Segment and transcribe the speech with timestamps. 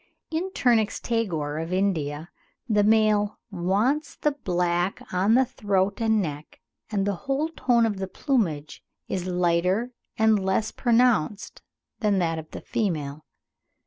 [0.31, 2.31] In Turnix taigoor of India
[2.67, 7.97] the male "wants the black on the throat and neck, and the whole tone of
[7.97, 11.61] the plumage is lighter and less pronounced
[11.99, 13.25] than that of the female."